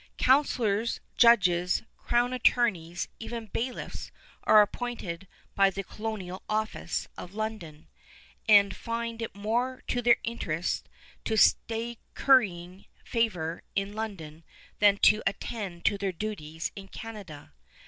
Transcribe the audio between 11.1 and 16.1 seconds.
to stay currying favor in London than to attend to